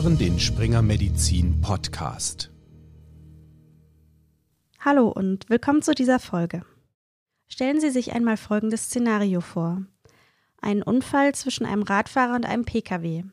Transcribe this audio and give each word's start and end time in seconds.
hören 0.00 0.16
den 0.16 0.40
Springer 0.40 0.80
Medizin 0.80 1.60
Podcast. 1.60 2.50
Hallo 4.78 5.08
und 5.08 5.50
willkommen 5.50 5.82
zu 5.82 5.94
dieser 5.94 6.18
Folge. 6.18 6.62
Stellen 7.48 7.82
Sie 7.82 7.90
sich 7.90 8.14
einmal 8.14 8.38
folgendes 8.38 8.84
Szenario 8.84 9.42
vor. 9.42 9.82
Ein 10.62 10.82
Unfall 10.82 11.34
zwischen 11.34 11.66
einem 11.66 11.82
Radfahrer 11.82 12.34
und 12.34 12.46
einem 12.46 12.64
Pkw. 12.64 13.24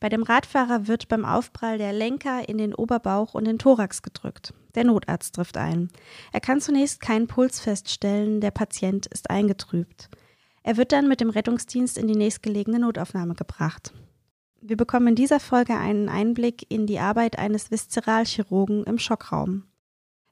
Bei 0.00 0.08
dem 0.08 0.24
Radfahrer 0.24 0.88
wird 0.88 1.06
beim 1.06 1.24
Aufprall 1.24 1.78
der 1.78 1.92
Lenker 1.92 2.48
in 2.48 2.58
den 2.58 2.74
Oberbauch 2.74 3.34
und 3.34 3.44
den 3.44 3.60
Thorax 3.60 4.02
gedrückt. 4.02 4.52
Der 4.74 4.82
Notarzt 4.82 5.36
trifft 5.36 5.58
ein. 5.58 5.90
Er 6.32 6.40
kann 6.40 6.60
zunächst 6.60 7.00
keinen 7.00 7.28
Puls 7.28 7.60
feststellen, 7.60 8.40
der 8.40 8.50
Patient 8.50 9.06
ist 9.06 9.30
eingetrübt. 9.30 10.08
Er 10.64 10.76
wird 10.76 10.90
dann 10.90 11.06
mit 11.06 11.20
dem 11.20 11.30
Rettungsdienst 11.30 11.96
in 11.96 12.08
die 12.08 12.16
nächstgelegene 12.16 12.80
Notaufnahme 12.80 13.36
gebracht. 13.36 13.92
Wir 14.62 14.76
bekommen 14.76 15.08
in 15.08 15.14
dieser 15.14 15.40
Folge 15.40 15.74
einen 15.74 16.10
Einblick 16.10 16.66
in 16.68 16.86
die 16.86 16.98
Arbeit 16.98 17.38
eines 17.38 17.70
Viszeralchirurgen 17.70 18.84
im 18.84 18.98
Schockraum. 18.98 19.64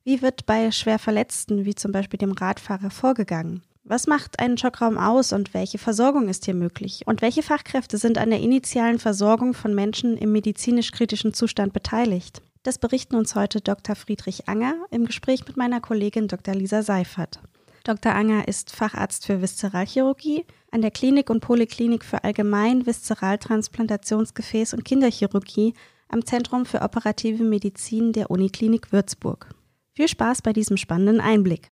Wie 0.04 0.20
wird 0.20 0.44
bei 0.44 0.70
schwer 0.70 0.98
Verletzten, 0.98 1.64
wie 1.64 1.74
zum 1.74 1.92
Beispiel 1.92 2.18
dem 2.18 2.32
Radfahrer, 2.32 2.90
vorgegangen? 2.90 3.62
Was 3.84 4.06
macht 4.06 4.38
einen 4.38 4.58
Schockraum 4.58 4.98
aus 4.98 5.32
und 5.32 5.54
welche 5.54 5.78
Versorgung 5.78 6.28
ist 6.28 6.44
hier 6.44 6.52
möglich? 6.54 7.04
Und 7.06 7.22
welche 7.22 7.42
Fachkräfte 7.42 7.96
sind 7.96 8.18
an 8.18 8.28
der 8.28 8.40
initialen 8.40 8.98
Versorgung 8.98 9.54
von 9.54 9.74
Menschen 9.74 10.18
im 10.18 10.32
medizinisch 10.32 10.92
kritischen 10.92 11.32
Zustand 11.32 11.72
beteiligt? 11.72 12.42
Das 12.64 12.78
berichten 12.78 13.16
uns 13.16 13.34
heute 13.34 13.62
Dr. 13.62 13.96
Friedrich 13.96 14.46
Anger 14.46 14.74
im 14.90 15.06
Gespräch 15.06 15.46
mit 15.46 15.56
meiner 15.56 15.80
Kollegin 15.80 16.28
Dr. 16.28 16.54
Lisa 16.54 16.82
Seifert. 16.82 17.40
Dr. 17.88 18.14
Anger 18.14 18.46
ist 18.46 18.76
Facharzt 18.76 19.24
für 19.24 19.40
Viszeralchirurgie 19.40 20.44
an 20.70 20.82
der 20.82 20.90
Klinik 20.90 21.30
und 21.30 21.40
Poliklinik 21.40 22.04
für 22.04 22.22
Allgemein 22.22 22.84
Viszeraltransplantationsgefäß- 22.84 24.74
und 24.74 24.84
Kinderchirurgie 24.84 25.72
am 26.10 26.22
Zentrum 26.22 26.66
für 26.66 26.82
operative 26.82 27.44
Medizin 27.44 28.12
der 28.12 28.30
Uniklinik 28.30 28.92
Würzburg. 28.92 29.54
Viel 29.94 30.06
Spaß 30.06 30.42
bei 30.42 30.52
diesem 30.52 30.76
spannenden 30.76 31.18
Einblick. 31.22 31.68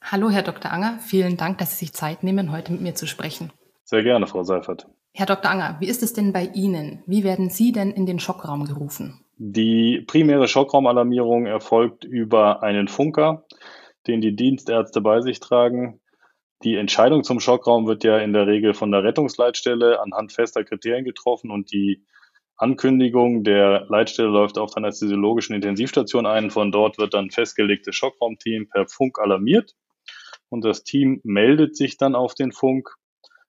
Hallo, 0.00 0.30
Herr 0.30 0.44
Dr. 0.44 0.70
Anger. 0.70 1.00
Vielen 1.00 1.36
Dank, 1.36 1.58
dass 1.58 1.72
Sie 1.72 1.86
sich 1.86 1.92
Zeit 1.92 2.22
nehmen, 2.22 2.52
heute 2.52 2.70
mit 2.70 2.80
mir 2.80 2.94
zu 2.94 3.08
sprechen. 3.08 3.52
Sehr 3.82 4.04
gerne, 4.04 4.28
Frau 4.28 4.44
Seifert. 4.44 4.86
Herr 5.12 5.26
Dr. 5.26 5.50
Anger, 5.50 5.76
wie 5.80 5.88
ist 5.88 6.04
es 6.04 6.12
denn 6.12 6.32
bei 6.32 6.44
Ihnen? 6.54 7.02
Wie 7.08 7.24
werden 7.24 7.50
Sie 7.50 7.72
denn 7.72 7.90
in 7.90 8.06
den 8.06 8.20
Schockraum 8.20 8.64
gerufen? 8.64 9.24
Die 9.38 10.04
primäre 10.06 10.46
Schockraumalarmierung 10.46 11.46
erfolgt 11.46 12.04
über 12.04 12.62
einen 12.62 12.86
Funker, 12.86 13.44
den 14.06 14.20
die 14.20 14.36
Dienstärzte 14.36 15.00
bei 15.00 15.20
sich 15.20 15.40
tragen. 15.40 16.00
Die 16.64 16.76
Entscheidung 16.76 17.24
zum 17.24 17.40
Schockraum 17.40 17.86
wird 17.86 18.04
ja 18.04 18.18
in 18.18 18.32
der 18.32 18.46
Regel 18.46 18.74
von 18.74 18.92
der 18.92 19.02
Rettungsleitstelle 19.02 20.00
anhand 20.00 20.32
fester 20.32 20.64
Kriterien 20.64 21.04
getroffen 21.04 21.50
und 21.50 21.72
die 21.72 22.04
Ankündigung 22.56 23.42
der 23.42 23.86
Leitstelle 23.88 24.28
läuft 24.28 24.58
auf 24.58 24.70
der 24.70 24.84
anästhesiologischen 24.84 25.56
Intensivstation 25.56 26.26
ein. 26.26 26.50
Von 26.50 26.70
dort 26.70 26.98
wird 26.98 27.14
dann 27.14 27.30
festgelegtes 27.30 27.96
Schockraumteam 27.96 28.68
per 28.68 28.86
Funk 28.86 29.18
alarmiert 29.18 29.74
und 30.48 30.64
das 30.64 30.84
Team 30.84 31.20
meldet 31.24 31.76
sich 31.76 31.96
dann 31.96 32.14
auf 32.14 32.34
den 32.34 32.52
Funk, 32.52 32.94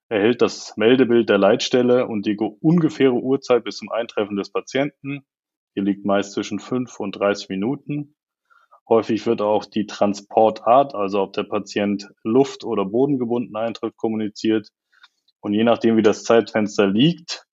erhält 0.08 0.42
das 0.42 0.76
Meldebild 0.76 1.28
der 1.28 1.38
Leitstelle 1.38 2.06
und 2.06 2.26
die 2.26 2.36
ungefähre 2.36 3.14
Uhrzeit 3.14 3.62
bis 3.62 3.76
zum 3.76 3.90
Eintreffen 3.90 4.36
des 4.36 4.50
Patienten. 4.50 5.24
Hier 5.74 5.84
liegt 5.84 6.04
meist 6.04 6.32
zwischen 6.32 6.58
5 6.58 6.98
und 6.98 7.12
30 7.12 7.48
Minuten. 7.50 8.16
Häufig 8.88 9.26
wird 9.26 9.40
auch 9.40 9.64
die 9.64 9.86
Transportart, 9.86 10.94
also 10.94 11.22
ob 11.22 11.32
der 11.32 11.44
Patient 11.44 12.08
luft- 12.22 12.64
oder 12.64 12.84
bodengebunden 12.84 13.56
eintrifft, 13.56 13.96
kommuniziert. 13.96 14.68
Und 15.40 15.54
je 15.54 15.64
nachdem, 15.64 15.96
wie 15.96 16.02
das 16.02 16.24
Zeitfenster 16.24 16.86
liegt, 16.86 17.46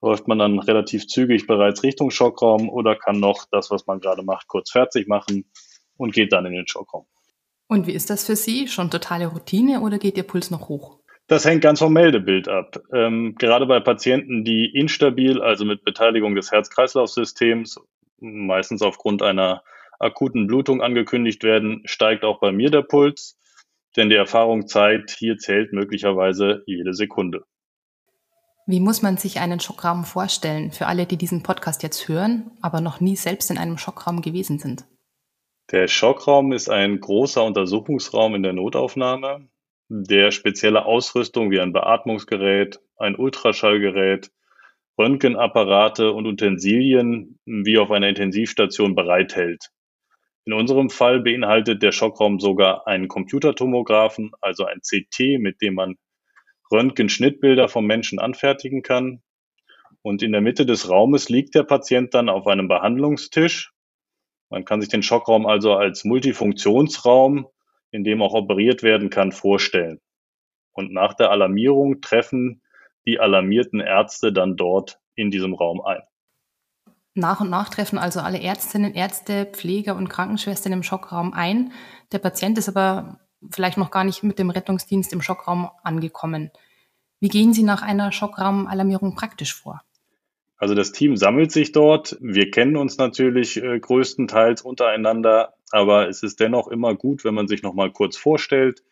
läuft 0.00 0.28
man 0.28 0.38
dann 0.38 0.58
relativ 0.60 1.08
zügig 1.08 1.46
bereits 1.46 1.82
Richtung 1.82 2.10
Schockraum 2.10 2.68
oder 2.68 2.94
kann 2.94 3.18
noch 3.18 3.46
das, 3.50 3.70
was 3.70 3.86
man 3.86 4.00
gerade 4.00 4.22
macht, 4.22 4.46
kurz 4.46 4.70
fertig 4.70 5.08
machen 5.08 5.50
und 5.96 6.14
geht 6.14 6.32
dann 6.32 6.46
in 6.46 6.52
den 6.52 6.68
Schockraum. 6.68 7.06
Und 7.66 7.86
wie 7.86 7.92
ist 7.92 8.08
das 8.08 8.24
für 8.24 8.36
Sie? 8.36 8.68
Schon 8.68 8.90
totale 8.90 9.26
Routine 9.26 9.80
oder 9.80 9.98
geht 9.98 10.16
Ihr 10.16 10.22
Puls 10.22 10.50
noch 10.50 10.68
hoch? 10.68 11.00
Das 11.26 11.44
hängt 11.44 11.60
ganz 11.60 11.80
vom 11.80 11.92
Meldebild 11.92 12.48
ab. 12.48 12.80
Ähm, 12.92 13.34
gerade 13.38 13.66
bei 13.66 13.80
Patienten, 13.80 14.44
die 14.44 14.64
instabil, 14.74 15.42
also 15.42 15.66
mit 15.66 15.84
Beteiligung 15.84 16.34
des 16.34 16.50
Herz-Kreislauf-Systems, 16.50 17.78
meistens 18.20 18.80
aufgrund 18.80 19.22
einer 19.22 19.62
akuten 19.98 20.46
Blutung 20.46 20.82
angekündigt 20.82 21.42
werden, 21.42 21.82
steigt 21.84 22.24
auch 22.24 22.40
bei 22.40 22.52
mir 22.52 22.70
der 22.70 22.82
Puls, 22.82 23.38
denn 23.96 24.10
die 24.10 24.16
Erfahrung 24.16 24.66
zeigt, 24.66 25.10
hier 25.10 25.38
zählt 25.38 25.72
möglicherweise 25.72 26.62
jede 26.66 26.94
Sekunde. 26.94 27.44
Wie 28.66 28.80
muss 28.80 29.00
man 29.00 29.16
sich 29.16 29.40
einen 29.40 29.60
Schockraum 29.60 30.04
vorstellen 30.04 30.72
für 30.72 30.86
alle, 30.86 31.06
die 31.06 31.16
diesen 31.16 31.42
Podcast 31.42 31.82
jetzt 31.82 32.06
hören, 32.06 32.50
aber 32.60 32.80
noch 32.80 33.00
nie 33.00 33.16
selbst 33.16 33.50
in 33.50 33.56
einem 33.56 33.78
Schockraum 33.78 34.20
gewesen 34.20 34.58
sind? 34.58 34.84
Der 35.70 35.88
Schockraum 35.88 36.52
ist 36.52 36.68
ein 36.68 37.00
großer 37.00 37.42
Untersuchungsraum 37.44 38.34
in 38.34 38.42
der 38.42 38.52
Notaufnahme, 38.52 39.48
der 39.88 40.30
spezielle 40.30 40.84
Ausrüstung 40.84 41.50
wie 41.50 41.60
ein 41.60 41.72
Beatmungsgerät, 41.72 42.78
ein 42.98 43.16
Ultraschallgerät, 43.16 44.30
Röntgenapparate 44.98 46.12
und 46.12 46.26
Utensilien 46.26 47.38
wie 47.46 47.78
auf 47.78 47.90
einer 47.90 48.08
Intensivstation 48.08 48.94
bereithält. 48.94 49.70
In 50.48 50.54
unserem 50.54 50.88
Fall 50.88 51.20
beinhaltet 51.20 51.82
der 51.82 51.92
Schockraum 51.92 52.40
sogar 52.40 52.86
einen 52.86 53.06
Computertomographen, 53.06 54.32
also 54.40 54.64
ein 54.64 54.80
CT, 54.80 55.38
mit 55.38 55.60
dem 55.60 55.74
man 55.74 55.96
Röntgenschnittbilder 56.72 57.68
vom 57.68 57.86
Menschen 57.86 58.18
anfertigen 58.18 58.82
kann. 58.82 59.22
Und 60.00 60.22
in 60.22 60.32
der 60.32 60.40
Mitte 60.40 60.64
des 60.64 60.88
Raumes 60.88 61.28
liegt 61.28 61.54
der 61.54 61.64
Patient 61.64 62.14
dann 62.14 62.30
auf 62.30 62.46
einem 62.46 62.66
Behandlungstisch 62.66 63.72
man 64.50 64.64
kann 64.64 64.80
sich 64.80 64.88
den 64.88 65.02
Schockraum 65.02 65.46
also 65.46 65.74
als 65.74 66.04
Multifunktionsraum, 66.04 67.48
in 67.90 68.04
dem 68.04 68.22
auch 68.22 68.34
operiert 68.34 68.82
werden 68.82 69.10
kann, 69.10 69.32
vorstellen. 69.32 70.00
Und 70.72 70.92
nach 70.92 71.14
der 71.14 71.30
Alarmierung 71.30 72.00
treffen 72.00 72.62
die 73.06 73.18
alarmierten 73.18 73.80
Ärzte 73.80 74.32
dann 74.32 74.56
dort 74.56 75.00
in 75.14 75.30
diesem 75.30 75.54
Raum 75.54 75.80
ein. 75.80 76.02
Nach 77.14 77.40
und 77.40 77.50
nach 77.50 77.68
treffen 77.68 77.98
also 77.98 78.20
alle 78.20 78.40
Ärztinnen, 78.40 78.94
Ärzte, 78.94 79.46
Pfleger 79.46 79.96
und 79.96 80.08
Krankenschwestern 80.08 80.72
im 80.72 80.82
Schockraum 80.82 81.32
ein. 81.32 81.72
Der 82.12 82.18
Patient 82.18 82.58
ist 82.58 82.68
aber 82.68 83.20
vielleicht 83.50 83.78
noch 83.78 83.90
gar 83.90 84.04
nicht 84.04 84.22
mit 84.22 84.38
dem 84.38 84.50
Rettungsdienst 84.50 85.12
im 85.12 85.22
Schockraum 85.22 85.68
angekommen. 85.82 86.50
Wie 87.20 87.28
gehen 87.28 87.52
Sie 87.52 87.64
nach 87.64 87.82
einer 87.82 88.12
Schockraumalarmierung 88.12 89.14
praktisch 89.14 89.54
vor? 89.54 89.82
Also 90.56 90.74
das 90.74 90.92
Team 90.92 91.16
sammelt 91.16 91.52
sich 91.52 91.72
dort. 91.72 92.16
Wir 92.20 92.50
kennen 92.50 92.76
uns 92.76 92.98
natürlich 92.98 93.62
äh, 93.62 93.78
größtenteils 93.78 94.62
untereinander, 94.62 95.54
aber 95.70 96.08
es 96.08 96.22
ist 96.22 96.40
dennoch 96.40 96.68
immer 96.68 96.94
gut, 96.94 97.24
wenn 97.24 97.34
man 97.34 97.46
sich 97.46 97.62
noch 97.62 97.74
mal 97.74 97.92
kurz 97.92 98.16
vorstellt 98.16 98.82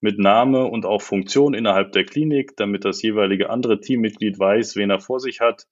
mit 0.00 0.18
Name 0.18 0.64
und 0.64 0.84
auch 0.86 1.02
Funktion 1.02 1.54
innerhalb 1.54 1.92
der 1.92 2.04
Klinik, 2.04 2.56
damit 2.56 2.84
das 2.84 3.02
jeweilige 3.02 3.50
andere 3.50 3.80
Teammitglied 3.80 4.38
weiß, 4.38 4.74
wen 4.76 4.90
er 4.90 5.00
vor 5.00 5.20
sich 5.20 5.40
hat, 5.40 5.66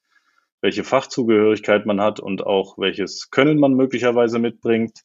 welche 0.60 0.84
Fachzugehörigkeit 0.84 1.87
man 1.87 2.00
hat 2.00 2.21
und 2.21 2.44
auch 2.44 2.78
welches 2.78 3.31
Können 3.31 3.59
man 3.59 3.75
möglicherweise 3.75 4.38
mitbringt. 4.38 5.00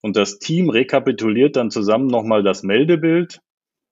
Und 0.00 0.16
das 0.16 0.38
Team 0.38 0.70
rekapituliert 0.70 1.56
dann 1.56 1.70
zusammen 1.70 2.06
nochmal 2.06 2.42
das 2.42 2.62
Meldebild, 2.62 3.40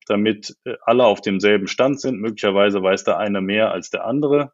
damit 0.06 0.56
äh, 0.64 0.74
alle 0.82 1.04
auf 1.04 1.20
demselben 1.20 1.66
Stand 1.66 2.00
sind. 2.00 2.20
Möglicherweise 2.20 2.82
weiß 2.82 3.04
der 3.04 3.18
eine 3.18 3.40
mehr 3.40 3.72
als 3.72 3.90
der 3.90 4.04
andere. 4.06 4.52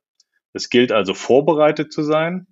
Es 0.52 0.70
gilt 0.70 0.92
also 0.92 1.14
vorbereitet 1.14 1.92
zu 1.92 2.02
sein. 2.02 2.46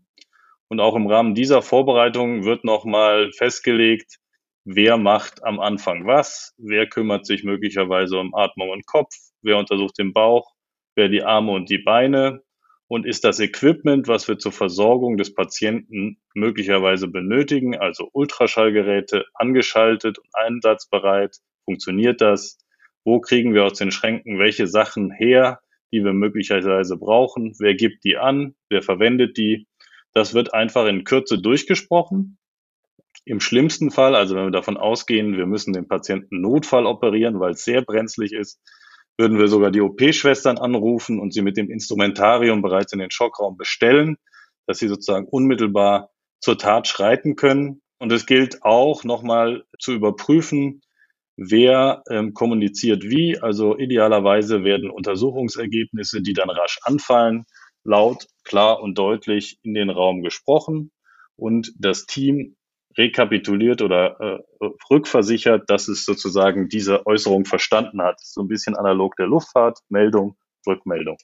Und 0.68 0.80
auch 0.80 0.94
im 0.94 1.06
Rahmen 1.06 1.34
dieser 1.34 1.62
Vorbereitung 1.62 2.44
wird 2.44 2.64
nochmal 2.64 3.32
festgelegt, 3.32 4.18
wer 4.64 4.98
macht 4.98 5.42
am 5.42 5.60
Anfang 5.60 6.06
was, 6.06 6.54
wer 6.58 6.86
kümmert 6.86 7.24
sich 7.24 7.42
möglicherweise 7.42 8.18
um 8.18 8.34
Atmung 8.34 8.68
und 8.68 8.86
Kopf, 8.86 9.14
wer 9.40 9.56
untersucht 9.56 9.98
den 9.98 10.12
Bauch, 10.12 10.52
wer 10.94 11.08
die 11.08 11.22
Arme 11.22 11.52
und 11.52 11.70
die 11.70 11.78
Beine 11.78 12.42
und 12.88 13.04
ist 13.06 13.24
das 13.24 13.38
Equipment, 13.38 14.08
was 14.08 14.26
wir 14.28 14.38
zur 14.38 14.52
Versorgung 14.52 15.18
des 15.18 15.34
Patienten 15.34 16.18
möglicherweise 16.34 17.06
benötigen, 17.06 17.76
also 17.76 18.08
Ultraschallgeräte, 18.12 19.26
angeschaltet 19.34 20.18
und 20.18 20.28
einsatzbereit, 20.32 21.36
funktioniert 21.64 22.22
das, 22.22 22.58
wo 23.04 23.20
kriegen 23.20 23.54
wir 23.54 23.64
aus 23.64 23.78
den 23.78 23.90
Schränken 23.90 24.38
welche 24.38 24.66
Sachen 24.66 25.10
her, 25.10 25.60
die 25.92 26.02
wir 26.02 26.14
möglicherweise 26.14 26.96
brauchen, 26.96 27.54
wer 27.58 27.74
gibt 27.74 28.04
die 28.04 28.16
an, 28.16 28.54
wer 28.70 28.82
verwendet 28.82 29.36
die. 29.36 29.66
Das 30.14 30.34
wird 30.34 30.54
einfach 30.54 30.86
in 30.86 31.04
Kürze 31.04 31.38
durchgesprochen. 31.38 32.38
Im 33.24 33.40
schlimmsten 33.40 33.90
Fall, 33.90 34.14
also 34.14 34.34
wenn 34.34 34.44
wir 34.44 34.50
davon 34.50 34.78
ausgehen, 34.78 35.36
wir 35.36 35.46
müssen 35.46 35.74
den 35.74 35.88
Patienten 35.88 36.40
Notfall 36.40 36.86
operieren, 36.86 37.40
weil 37.40 37.52
es 37.52 37.64
sehr 37.64 37.82
brenzlig 37.82 38.32
ist, 38.32 38.60
würden 39.18 39.38
wir 39.38 39.48
sogar 39.48 39.70
die 39.70 39.80
OP-Schwestern 39.80 40.58
anrufen 40.58 41.18
und 41.18 41.34
sie 41.34 41.42
mit 41.42 41.56
dem 41.56 41.70
Instrumentarium 41.70 42.62
bereits 42.62 42.92
in 42.92 43.00
den 43.00 43.10
Schockraum 43.10 43.56
bestellen, 43.56 44.16
dass 44.66 44.78
sie 44.78 44.88
sozusagen 44.88 45.26
unmittelbar 45.26 46.10
zur 46.40 46.56
Tat 46.56 46.86
schreiten 46.86 47.34
können. 47.34 47.82
Und 47.98 48.12
es 48.12 48.26
gilt 48.26 48.62
auch 48.62 49.02
nochmal 49.02 49.64
zu 49.80 49.92
überprüfen, 49.92 50.82
wer 51.36 52.04
ähm, 52.08 52.32
kommuniziert 52.32 53.02
wie. 53.02 53.38
Also 53.38 53.76
idealerweise 53.76 54.62
werden 54.62 54.90
Untersuchungsergebnisse, 54.90 56.22
die 56.22 56.32
dann 56.32 56.50
rasch 56.50 56.78
anfallen, 56.82 57.44
laut, 57.82 58.26
klar 58.44 58.80
und 58.80 58.98
deutlich 58.98 59.58
in 59.62 59.74
den 59.74 59.90
Raum 59.90 60.22
gesprochen 60.22 60.92
und 61.34 61.72
das 61.76 62.06
Team 62.06 62.56
rekapituliert 62.98 63.80
oder 63.80 64.20
äh, 64.20 64.66
rückversichert, 64.90 65.70
dass 65.70 65.88
es 65.88 66.04
sozusagen 66.04 66.68
diese 66.68 67.06
Äußerung 67.06 67.44
verstanden 67.44 68.02
hat. 68.02 68.20
So 68.20 68.42
ein 68.42 68.48
bisschen 68.48 68.76
analog 68.76 69.16
der 69.16 69.28
Luftfahrt, 69.28 69.78
Meldung, 69.88 70.36
Rückmeldung. 70.66 71.16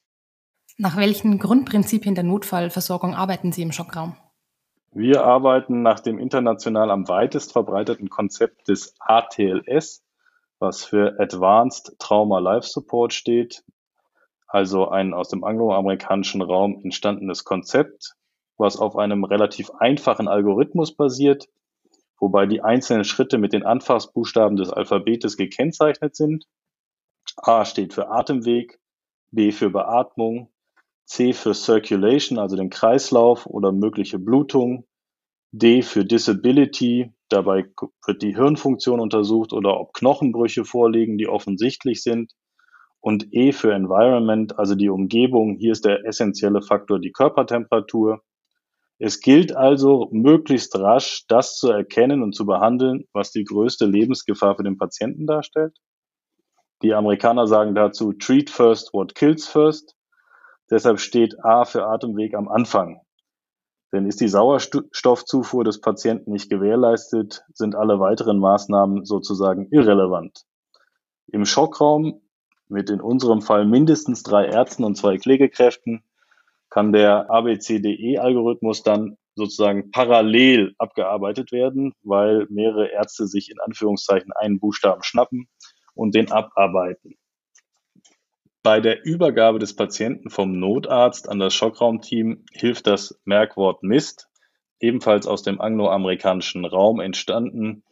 Nach 0.78 0.96
welchen 0.96 1.38
Grundprinzipien 1.38 2.14
der 2.14 2.24
Notfallversorgung 2.24 3.14
arbeiten 3.14 3.52
Sie 3.52 3.62
im 3.62 3.72
Schockraum? 3.72 4.16
Wir 4.92 5.24
arbeiten 5.24 5.82
nach 5.82 5.98
dem 5.98 6.20
international 6.20 6.90
am 6.90 7.08
weitest 7.08 7.52
verbreiteten 7.52 8.10
Konzept 8.10 8.68
des 8.68 8.94
ATLS, 9.00 10.04
was 10.60 10.84
für 10.84 11.18
Advanced 11.18 11.96
Trauma 11.98 12.38
Life 12.38 12.68
Support 12.68 13.12
steht, 13.12 13.64
also 14.46 14.88
ein 14.88 15.12
aus 15.12 15.28
dem 15.28 15.42
angloamerikanischen 15.42 16.42
Raum 16.42 16.80
entstandenes 16.84 17.42
Konzept, 17.42 18.14
was 18.56 18.76
auf 18.76 18.96
einem 18.96 19.24
relativ 19.24 19.70
einfachen 19.78 20.28
Algorithmus 20.28 20.94
basiert, 20.94 21.48
wobei 22.24 22.46
die 22.46 22.62
einzelnen 22.62 23.04
Schritte 23.04 23.36
mit 23.36 23.52
den 23.52 23.64
Anfassbuchstaben 23.64 24.56
des 24.56 24.70
Alphabetes 24.70 25.36
gekennzeichnet 25.36 26.16
sind. 26.16 26.46
A 27.36 27.66
steht 27.66 27.92
für 27.92 28.08
Atemweg, 28.08 28.80
B 29.30 29.52
für 29.52 29.68
Beatmung, 29.68 30.50
C 31.04 31.34
für 31.34 31.52
Circulation, 31.52 32.38
also 32.38 32.56
den 32.56 32.70
Kreislauf 32.70 33.44
oder 33.44 33.72
mögliche 33.72 34.18
Blutung, 34.18 34.86
D 35.52 35.82
für 35.82 36.06
Disability, 36.06 37.12
dabei 37.28 37.66
wird 38.06 38.22
die 38.22 38.34
Hirnfunktion 38.34 39.00
untersucht 39.00 39.52
oder 39.52 39.78
ob 39.78 39.92
Knochenbrüche 39.92 40.64
vorliegen, 40.64 41.18
die 41.18 41.28
offensichtlich 41.28 42.02
sind. 42.02 42.32
Und 43.00 43.28
E 43.32 43.52
für 43.52 43.74
Environment, 43.74 44.58
also 44.58 44.74
die 44.74 44.88
Umgebung. 44.88 45.58
Hier 45.58 45.72
ist 45.72 45.84
der 45.84 46.06
essentielle 46.06 46.62
Faktor 46.62 46.98
die 46.98 47.12
Körpertemperatur. 47.12 48.22
Es 48.98 49.20
gilt 49.20 49.54
also, 49.56 50.08
möglichst 50.12 50.78
rasch 50.78 51.24
das 51.26 51.56
zu 51.56 51.70
erkennen 51.70 52.22
und 52.22 52.34
zu 52.34 52.46
behandeln, 52.46 53.04
was 53.12 53.32
die 53.32 53.44
größte 53.44 53.86
Lebensgefahr 53.86 54.56
für 54.56 54.62
den 54.62 54.78
Patienten 54.78 55.26
darstellt. 55.26 55.76
Die 56.82 56.94
Amerikaner 56.94 57.46
sagen 57.46 57.74
dazu, 57.74 58.12
treat 58.12 58.50
first 58.50 58.92
what 58.92 59.14
kills 59.14 59.48
first. 59.48 59.96
Deshalb 60.70 61.00
steht 61.00 61.44
A 61.44 61.64
für 61.64 61.86
Atemweg 61.86 62.34
am 62.34 62.48
Anfang. 62.48 63.00
Denn 63.92 64.06
ist 64.06 64.20
die 64.20 64.28
Sauerstoffzufuhr 64.28 65.64
des 65.64 65.80
Patienten 65.80 66.32
nicht 66.32 66.50
gewährleistet, 66.50 67.44
sind 67.52 67.74
alle 67.74 68.00
weiteren 68.00 68.38
Maßnahmen 68.38 69.04
sozusagen 69.04 69.68
irrelevant. 69.70 70.44
Im 71.26 71.44
Schockraum 71.44 72.20
mit 72.68 72.90
in 72.90 73.00
unserem 73.00 73.40
Fall 73.40 73.66
mindestens 73.66 74.22
drei 74.22 74.46
Ärzten 74.46 74.84
und 74.84 74.96
zwei 74.96 75.18
Pflegekräften 75.18 76.02
kann 76.74 76.92
der 76.92 77.30
ABCDE-Algorithmus 77.30 78.82
dann 78.82 79.16
sozusagen 79.36 79.92
parallel 79.92 80.74
abgearbeitet 80.78 81.52
werden, 81.52 81.94
weil 82.02 82.48
mehrere 82.50 82.88
Ärzte 82.88 83.28
sich 83.28 83.48
in 83.48 83.60
Anführungszeichen 83.60 84.32
einen 84.32 84.58
Buchstaben 84.58 85.04
schnappen 85.04 85.46
und 85.94 86.16
den 86.16 86.32
abarbeiten. 86.32 87.14
Bei 88.64 88.80
der 88.80 89.04
Übergabe 89.04 89.60
des 89.60 89.76
Patienten 89.76 90.30
vom 90.30 90.58
Notarzt 90.58 91.28
an 91.28 91.38
das 91.38 91.54
Schockraumteam 91.54 92.44
hilft 92.50 92.88
das 92.88 93.20
Merkwort 93.24 93.84
MIST, 93.84 94.26
ebenfalls 94.80 95.28
aus 95.28 95.44
dem 95.44 95.60
angloamerikanischen 95.60 96.64
Raum 96.64 96.98
entstanden. 96.98 97.84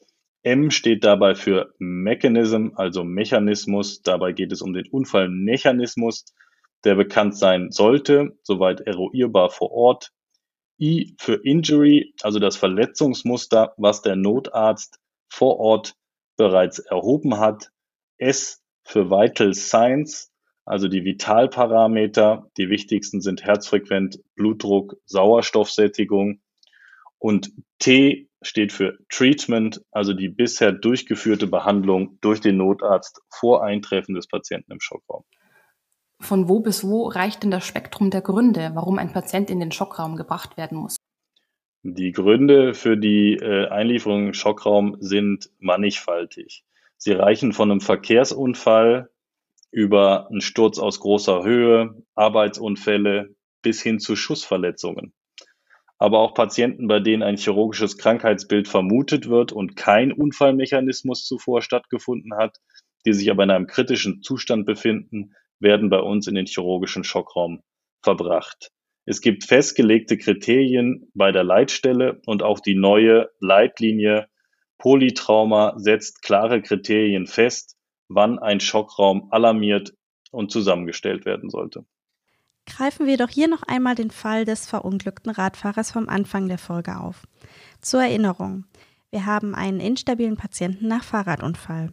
M 0.42 0.72
steht 0.72 1.04
dabei 1.04 1.36
für 1.36 1.72
Mechanism, 1.78 2.70
also 2.74 3.04
Mechanismus. 3.04 4.02
Dabei 4.02 4.32
geht 4.32 4.50
es 4.50 4.60
um 4.60 4.72
den 4.72 4.88
Unfallmechanismus, 4.88 6.24
der 6.84 6.94
bekannt 6.94 7.36
sein 7.36 7.70
sollte, 7.70 8.38
soweit 8.42 8.80
eruierbar 8.80 9.50
vor 9.50 9.70
Ort. 9.72 10.12
I 10.80 11.14
für 11.18 11.34
Injury, 11.34 12.14
also 12.22 12.38
das 12.38 12.56
Verletzungsmuster, 12.56 13.74
was 13.76 14.02
der 14.02 14.16
Notarzt 14.16 14.98
vor 15.28 15.58
Ort 15.60 15.94
bereits 16.36 16.78
erhoben 16.80 17.38
hat. 17.38 17.70
S 18.18 18.62
für 18.84 19.10
Vital 19.10 19.54
Signs, 19.54 20.32
also 20.64 20.88
die 20.88 21.04
Vitalparameter, 21.04 22.50
die 22.56 22.68
wichtigsten 22.68 23.20
sind 23.20 23.44
Herzfrequenz, 23.44 24.20
Blutdruck, 24.34 24.96
Sauerstoffsättigung. 25.06 26.40
Und 27.18 27.52
T 27.78 28.28
steht 28.42 28.72
für 28.72 28.98
Treatment, 29.08 29.82
also 29.92 30.12
die 30.12 30.28
bisher 30.28 30.72
durchgeführte 30.72 31.46
Behandlung 31.46 32.18
durch 32.20 32.40
den 32.40 32.56
Notarzt 32.56 33.20
vor 33.28 33.64
Eintreffen 33.64 34.14
des 34.14 34.26
Patienten 34.26 34.72
im 34.72 34.80
Schockraum. 34.80 35.24
Von 36.22 36.48
wo 36.48 36.60
bis 36.60 36.84
wo 36.84 37.08
reicht 37.08 37.42
denn 37.42 37.50
das 37.50 37.66
Spektrum 37.66 38.10
der 38.10 38.20
Gründe, 38.20 38.70
warum 38.74 38.98
ein 38.98 39.12
Patient 39.12 39.50
in 39.50 39.58
den 39.58 39.72
Schockraum 39.72 40.16
gebracht 40.16 40.56
werden 40.56 40.78
muss? 40.78 40.96
Die 41.82 42.12
Gründe 42.12 42.74
für 42.74 42.96
die 42.96 43.34
äh, 43.34 43.66
Einlieferung 43.68 44.28
im 44.28 44.34
Schockraum 44.34 44.96
sind 45.00 45.50
mannigfaltig. 45.58 46.64
Sie 46.96 47.12
reichen 47.12 47.52
von 47.52 47.72
einem 47.72 47.80
Verkehrsunfall 47.80 49.10
über 49.72 50.28
einen 50.30 50.40
Sturz 50.40 50.78
aus 50.78 51.00
großer 51.00 51.42
Höhe, 51.42 52.00
Arbeitsunfälle 52.14 53.34
bis 53.62 53.82
hin 53.82 53.98
zu 53.98 54.14
Schussverletzungen. 54.14 55.12
Aber 55.98 56.20
auch 56.20 56.34
Patienten, 56.34 56.86
bei 56.86 57.00
denen 57.00 57.24
ein 57.24 57.36
chirurgisches 57.36 57.98
Krankheitsbild 57.98 58.68
vermutet 58.68 59.28
wird 59.28 59.50
und 59.50 59.74
kein 59.74 60.12
Unfallmechanismus 60.12 61.24
zuvor 61.24 61.62
stattgefunden 61.62 62.36
hat, 62.36 62.58
die 63.04 63.12
sich 63.12 63.28
aber 63.30 63.42
in 63.42 63.50
einem 63.50 63.66
kritischen 63.66 64.22
Zustand 64.22 64.66
befinden, 64.66 65.34
werden 65.62 65.90
bei 65.90 66.00
uns 66.00 66.26
in 66.26 66.34
den 66.34 66.46
chirurgischen 66.46 67.04
Schockraum 67.04 67.62
verbracht. 68.02 68.70
Es 69.04 69.20
gibt 69.20 69.44
festgelegte 69.44 70.16
Kriterien 70.18 71.10
bei 71.14 71.32
der 71.32 71.44
Leitstelle 71.44 72.20
und 72.26 72.42
auch 72.42 72.60
die 72.60 72.74
neue 72.74 73.30
Leitlinie 73.40 74.28
Polytrauma 74.78 75.74
setzt 75.76 76.22
klare 76.22 76.60
Kriterien 76.60 77.26
fest, 77.26 77.76
wann 78.08 78.38
ein 78.40 78.60
Schockraum 78.60 79.28
alarmiert 79.30 79.94
und 80.32 80.50
zusammengestellt 80.50 81.24
werden 81.24 81.50
sollte. 81.50 81.84
Greifen 82.66 83.06
wir 83.06 83.16
doch 83.16 83.28
hier 83.28 83.48
noch 83.48 83.62
einmal 83.64 83.94
den 83.94 84.10
Fall 84.10 84.44
des 84.44 84.68
verunglückten 84.68 85.30
Radfahrers 85.30 85.92
vom 85.92 86.08
Anfang 86.08 86.48
der 86.48 86.58
Folge 86.58 86.98
auf. 86.98 87.26
Zur 87.80 88.02
Erinnerung, 88.02 88.64
wir 89.10 89.26
haben 89.26 89.54
einen 89.54 89.80
instabilen 89.80 90.36
Patienten 90.36 90.88
nach 90.88 91.04
Fahrradunfall. 91.04 91.92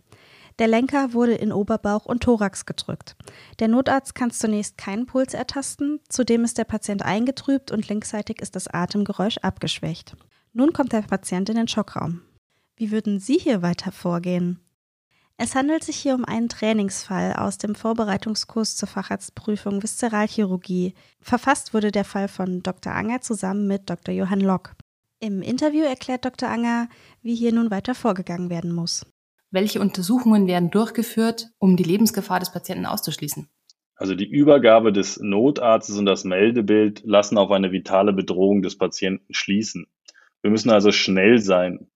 Der 0.59 0.67
Lenker 0.67 1.13
wurde 1.13 1.35
in 1.35 1.53
Oberbauch 1.53 2.05
und 2.05 2.21
Thorax 2.21 2.65
gedrückt. 2.65 3.15
Der 3.59 3.69
Notarzt 3.69 4.13
kann 4.13 4.29
zunächst 4.29 4.77
keinen 4.77 5.05
Puls 5.05 5.33
ertasten, 5.33 6.01
zudem 6.09 6.43
ist 6.43 6.57
der 6.57 6.65
Patient 6.65 7.01
eingetrübt 7.01 7.71
und 7.71 7.87
linksseitig 7.87 8.41
ist 8.41 8.57
das 8.57 8.67
Atemgeräusch 8.67 9.37
abgeschwächt. 9.37 10.17
Nun 10.51 10.73
kommt 10.73 10.91
der 10.91 11.01
Patient 11.01 11.47
in 11.47 11.55
den 11.55 11.69
Schockraum. 11.69 12.21
Wie 12.75 12.91
würden 12.91 13.19
Sie 13.19 13.37
hier 13.37 13.61
weiter 13.61 13.93
vorgehen? 13.93 14.59
Es 15.37 15.55
handelt 15.55 15.85
sich 15.85 15.95
hier 15.95 16.15
um 16.15 16.25
einen 16.25 16.49
Trainingsfall 16.49 17.33
aus 17.33 17.57
dem 17.57 17.73
Vorbereitungskurs 17.73 18.75
zur 18.75 18.89
Facharztprüfung 18.89 19.81
Viszeralchirurgie. 19.81 20.93
Verfasst 21.21 21.73
wurde 21.73 21.91
der 21.91 22.03
Fall 22.03 22.27
von 22.27 22.61
Dr. 22.61 22.93
Anger 22.93 23.21
zusammen 23.21 23.65
mit 23.65 23.89
Dr. 23.89 24.13
Johann 24.13 24.41
Lock. 24.41 24.73
Im 25.21 25.41
Interview 25.41 25.85
erklärt 25.85 26.25
Dr. 26.25 26.49
Anger, 26.49 26.89
wie 27.21 27.35
hier 27.35 27.53
nun 27.53 27.71
weiter 27.71 27.95
vorgegangen 27.95 28.49
werden 28.49 28.73
muss. 28.73 29.05
Welche 29.51 29.79
Untersuchungen 29.79 30.47
werden 30.47 30.69
durchgeführt, 30.69 31.47
um 31.57 31.75
die 31.75 31.83
Lebensgefahr 31.83 32.39
des 32.39 32.51
Patienten 32.51 32.85
auszuschließen? 32.85 33.49
Also 33.95 34.13
die 34.13 34.29
Übergabe 34.29 34.93
des 34.93 35.19
Notarztes 35.19 35.97
und 35.97 36.05
das 36.05 36.23
Meldebild 36.23 37.01
lassen 37.03 37.37
auf 37.37 37.49
eine 37.51 37.71
vitale 37.71 38.13
Bedrohung 38.13 38.61
des 38.61 38.77
Patienten 38.77 39.33
schließen. 39.33 39.87
Wir 40.41 40.51
müssen 40.51 40.69
also 40.69 40.91
schnell 40.91 41.39
sein. 41.39 41.89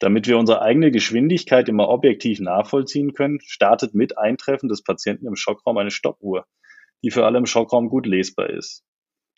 Damit 0.00 0.26
wir 0.26 0.36
unsere 0.36 0.60
eigene 0.60 0.90
Geschwindigkeit 0.90 1.68
immer 1.68 1.88
objektiv 1.88 2.40
nachvollziehen 2.40 3.14
können, 3.14 3.38
startet 3.40 3.94
mit 3.94 4.18
Eintreffen 4.18 4.68
des 4.68 4.82
Patienten 4.82 5.26
im 5.26 5.36
Schockraum 5.36 5.78
eine 5.78 5.90
Stoppuhr, 5.90 6.46
die 7.02 7.10
für 7.10 7.24
alle 7.24 7.38
im 7.38 7.46
Schockraum 7.46 7.88
gut 7.88 8.04
lesbar 8.04 8.50
ist. 8.50 8.84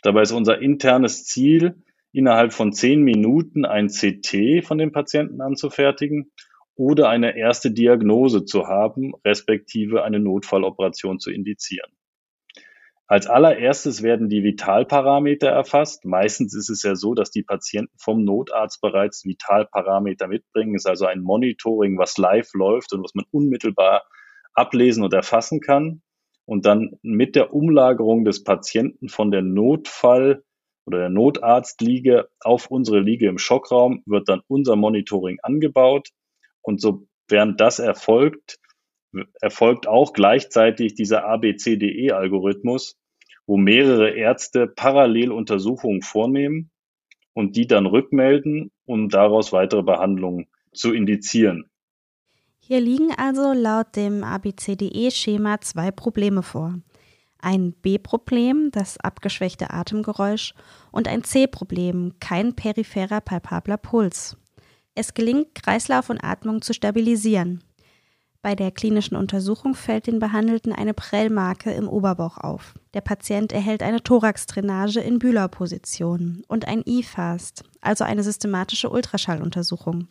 Dabei 0.02 0.22
ist 0.22 0.32
unser 0.32 0.60
internes 0.60 1.25
Ziel, 1.25 1.82
innerhalb 2.12 2.52
von 2.52 2.72
zehn 2.72 3.02
Minuten 3.02 3.64
ein 3.64 3.88
CT 3.88 4.64
von 4.64 4.78
dem 4.78 4.90
Patienten 4.90 5.40
anzufertigen 5.40 6.32
oder 6.78 7.08
eine 7.08 7.37
erste 7.37 7.73
Diagnose 7.73 8.44
zu 8.44 8.68
haben, 8.68 9.12
respektive 9.25 10.04
eine 10.04 10.20
Notfalloperation 10.20 11.18
zu 11.18 11.30
indizieren. 11.30 11.90
Als 13.08 13.26
allererstes 13.26 14.02
werden 14.02 14.28
die 14.28 14.44
Vitalparameter 14.44 15.49
erfasst. 15.49 16.04
Meistens 16.04 16.54
ist 16.54 16.68
es 16.68 16.82
ja 16.82 16.94
so, 16.94 17.14
dass 17.14 17.30
die 17.30 17.42
Patienten 17.42 17.97
vom 17.99 18.23
Notarzt 18.23 18.80
bereits 18.80 19.25
Vitalparameter 19.25 20.28
mitbringen. 20.28 20.75
Es 20.75 20.82
ist 20.82 20.90
also 20.90 21.06
ein 21.06 21.23
Monitoring, 21.23 21.99
was 21.99 22.18
live 22.18 22.52
läuft 22.52 22.92
und 22.92 23.02
was 23.02 23.14
man 23.14 23.25
unmittelbar 23.30 24.04
ablesen 24.52 25.02
und 25.02 25.14
erfassen 25.14 25.61
kann. 25.61 26.02
Und 26.44 26.66
dann 26.66 26.99
mit 27.02 27.35
der 27.35 27.54
Umlagerung 27.54 28.25
des 28.25 28.44
Patienten 28.44 29.08
von 29.08 29.30
der 29.30 29.42
Notfall 29.42 30.44
oder 30.87 30.99
der 30.99 31.11
Notarztliege 31.11 32.28
auf 32.40 32.70
unsere 32.70 33.00
Liege 33.00 33.26
im 33.28 33.38
Schockraum 33.38 34.02
wird 34.06 34.28
dann 34.28 34.42
unser 34.49 34.76
Monitoring 34.76 35.38
angebaut. 35.42 36.11
Und 36.68 36.82
so 36.82 37.08
während 37.28 37.62
das 37.62 37.78
erfolgt, 37.78 38.58
erfolgt 39.40 39.87
auch 39.87 40.12
gleichzeitig 40.12 40.94
dieser 40.94 41.25
ABCDE-Algorithmus. 41.25 42.98
wo 43.48 43.56
mehrere 43.56 44.10
Ärzte 44.10 44.66
parallel 44.66 45.32
Untersuchungen 45.32 46.02
vornehmen 46.02 46.70
und 47.32 47.56
die 47.56 47.66
dann 47.66 47.87
rückmelden, 47.87 48.70
um 48.84 49.08
daraus 49.08 49.52
weitere 49.52 49.82
Behandlungen 49.82 50.48
zu 50.75 50.92
indizieren. 50.92 51.64
Hier 52.58 52.80
liegen 52.82 53.10
also 53.16 53.54
laut 53.54 53.96
dem 53.96 54.22
ABCDE-Schema 54.22 55.62
zwei 55.62 55.90
Probleme 55.90 56.42
vor. 56.42 56.75
Ein 57.40 57.72
B-Problem, 57.72 58.70
das 58.70 58.98
abgeschwächte 58.98 59.70
Atemgeräusch, 59.70 60.52
und 60.92 61.08
ein 61.08 61.25
C-Problem, 61.25 62.16
kein 62.20 62.54
peripherer 62.54 63.22
palpabler 63.22 63.78
Puls. 63.78 64.37
Es 64.99 65.14
gelingt, 65.14 65.55
Kreislauf 65.55 66.11
und 66.11 66.25
Atmung 66.25 66.61
zu 66.61 66.75
stabilisieren. 66.75 67.62
Bei 68.43 68.57
der 68.57 68.73
klinischen 68.73 69.14
Untersuchung 69.14 69.76
fällt 69.76 70.09
den 70.09 70.19
Behandelten 70.19 70.73
eine 70.73 70.93
Prellmarke 70.93 71.71
im 71.71 71.88
Oberbauch 71.88 72.37
auf. 72.38 72.75
Der 72.95 73.00
Patient 73.00 73.52
erhält 73.52 73.85
eine 73.85 74.02
Thoraxdrainage 74.02 74.99
in 74.99 75.21
Bühler-Position 75.21 76.43
und 76.49 76.67
ein 76.67 76.83
E-Fast, 76.85 77.62
also 77.81 78.02
eine 78.02 78.25
systematische 78.25 78.90
Ultraschalluntersuchung. 78.90 80.09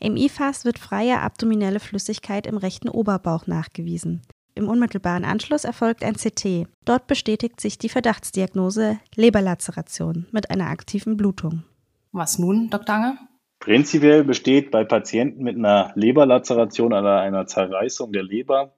Im 0.00 0.16
IFAS 0.16 0.64
wird 0.64 0.78
freie 0.78 1.20
abdominelle 1.20 1.78
Flüssigkeit 1.78 2.46
im 2.46 2.56
rechten 2.56 2.88
Oberbauch 2.88 3.46
nachgewiesen. 3.46 4.22
Im 4.54 4.66
unmittelbaren 4.66 5.26
Anschluss 5.26 5.64
erfolgt 5.64 6.04
ein 6.04 6.16
CT. 6.16 6.68
Dort 6.86 7.06
bestätigt 7.06 7.60
sich 7.60 7.76
die 7.76 7.90
Verdachtsdiagnose 7.90 8.98
Leberlazeration 9.14 10.26
mit 10.32 10.50
einer 10.50 10.70
aktiven 10.70 11.18
Blutung. 11.18 11.64
Was 12.12 12.38
nun, 12.38 12.70
Dr. 12.70 12.94
Anger? 12.94 13.18
Prinzipiell 13.62 14.24
besteht 14.24 14.72
bei 14.72 14.82
Patienten 14.82 15.44
mit 15.44 15.54
einer 15.54 15.92
Leberlazeration 15.94 16.92
oder 16.92 17.20
einer 17.20 17.46
Zerreißung 17.46 18.12
der 18.12 18.24
Leber 18.24 18.74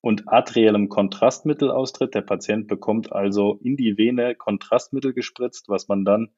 und 0.00 0.26
arteriellem 0.26 0.88
Kontrastmittelaustritt. 0.88 2.16
Der 2.16 2.22
Patient 2.22 2.66
bekommt 2.66 3.12
also 3.12 3.60
in 3.62 3.76
die 3.76 3.96
Vene 3.96 4.34
Kontrastmittel 4.34 5.12
gespritzt, 5.12 5.68
was 5.68 5.86
man 5.86 6.04
dann 6.04 6.30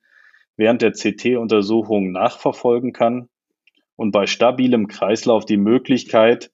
während 0.58 0.82
der 0.82 0.92
CT-Untersuchung 0.92 2.12
nachverfolgen 2.12 2.92
kann 2.92 3.30
und 3.96 4.10
bei 4.10 4.26
stabilem 4.26 4.88
Kreislauf 4.88 5.46
die 5.46 5.56
Möglichkeit, 5.56 6.50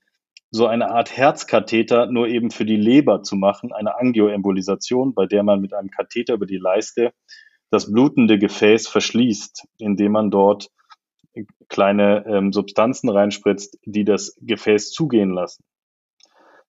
so 0.53 0.69
eine 0.69 0.93
Art 0.93 1.17
Herzkatheter 1.17 2.07
nur 2.07 2.29
eben 2.29 2.53
für 2.53 2.65
die 2.65 2.77
Leber 2.77 3.25
zu 3.25 3.35
machen, 3.35 3.73
eine 3.73 3.99
Angioembolisation, 3.99 5.13
bei 5.13 5.27
der 5.27 5.43
man 5.43 5.61
mit 5.61 5.75
einem 5.75 5.91
Katheter 5.91 6.35
über 6.35 6.47
die 6.47 6.59
Leiste 6.59 7.13
das 7.69 7.91
blutende 7.91 8.39
Gefäß 8.39 8.87
verschließt, 8.87 9.67
indem 9.79 10.13
man 10.13 10.31
dort 10.31 10.71
kleine 11.69 12.25
ähm, 12.27 12.53
Substanzen 12.53 13.09
reinspritzt, 13.09 13.79
die 13.85 14.05
das 14.05 14.37
Gefäß 14.41 14.91
zugehen 14.91 15.31
lassen. 15.31 15.65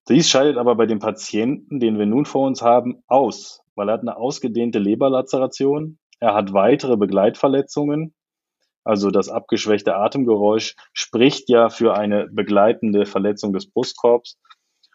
Dies 0.08 0.28
scheidet 0.28 0.56
aber 0.56 0.74
bei 0.74 0.86
dem 0.86 0.98
Patienten, 0.98 1.80
den 1.80 1.98
wir 1.98 2.06
nun 2.06 2.24
vor 2.24 2.46
uns 2.46 2.62
haben, 2.62 3.02
aus, 3.06 3.62
weil 3.74 3.88
er 3.88 3.94
hat 3.94 4.00
eine 4.00 4.16
ausgedehnte 4.16 4.78
Leberlazeration, 4.78 5.98
er 6.20 6.34
hat 6.34 6.52
weitere 6.52 6.96
Begleitverletzungen 6.96 8.14
also 8.84 9.10
das 9.10 9.28
abgeschwächte 9.28 9.94
Atemgeräusch, 9.94 10.74
spricht 10.92 11.48
ja 11.48 11.68
für 11.68 11.94
eine 11.94 12.28
begleitende 12.28 13.06
Verletzung 13.06 13.52
des 13.52 13.70
Brustkorbs. 13.70 14.38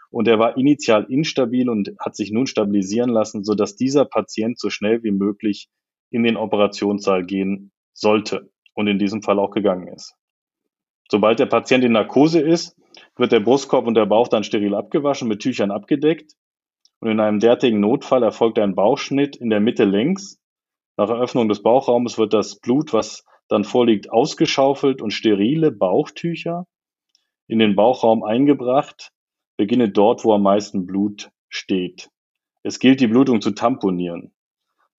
Und 0.09 0.27
er 0.27 0.39
war 0.39 0.57
initial 0.57 1.05
instabil 1.09 1.69
und 1.69 1.91
hat 2.00 2.15
sich 2.15 2.31
nun 2.31 2.47
stabilisieren 2.47 3.09
lassen, 3.09 3.43
sodass 3.43 3.75
dieser 3.75 4.05
Patient 4.05 4.59
so 4.59 4.69
schnell 4.69 5.03
wie 5.03 5.12
möglich 5.12 5.69
in 6.09 6.24
den 6.24 6.38
Operationssaal 6.38 7.25
gehen 7.25 7.71
sollte 7.93 8.50
und 8.77 8.88
in 8.88 9.00
diesem 9.00 9.24
Fall 9.24 9.39
auch 9.39 9.50
gegangen 9.50 9.88
ist. 9.88 10.15
Sobald 11.10 11.39
der 11.39 11.48
Patient 11.48 11.84
in 11.84 11.93
Narkose 11.93 12.39
ist, 12.39 12.77
wird 13.15 13.31
der 13.31 13.39
Brustkorb 13.39 13.88
und 13.88 13.96
der 13.96 14.05
Bauch 14.05 14.27
dann 14.27 14.43
steril 14.43 14.75
abgewaschen, 14.75 15.27
mit 15.27 15.41
Tüchern 15.41 15.72
abgedeckt. 15.72 16.34
Und 17.00 17.10
in 17.10 17.19
einem 17.19 17.39
derartigen 17.39 17.79
Notfall 17.79 18.22
erfolgt 18.22 18.60
ein 18.60 18.75
Bauchschnitt 18.75 19.36
in 19.36 19.50
der 19.50 19.60
Mitte 19.60 19.84
längs. 19.84 20.39
Nach 20.96 21.10
Eröffnung 21.10 21.50
des 21.50 21.63
Bauchraumes 21.63 22.19
wird 22.19 22.34
das 22.34 22.60
Blut, 22.60 22.93
was 22.93 23.25
dann 23.48 23.63
vorliegt 23.63 24.12
ausgeschaufelt 24.12 25.01
und 25.01 25.12
sterile 25.12 25.72
Bauchtücher 25.72 26.67
in 27.48 27.60
den 27.60 27.75
Bauchraum 27.75 28.24
eingebracht, 28.24 29.12
beginne 29.57 29.89
dort, 29.89 30.24
wo 30.24 30.34
am 30.34 30.43
meisten 30.43 30.86
Blut 30.86 31.31
steht. 31.50 32.10
Es 32.62 32.77
gilt, 32.77 33.00
die 33.00 33.07
Blutung 33.07 33.41
zu 33.41 33.51
tamponieren. 33.51 34.34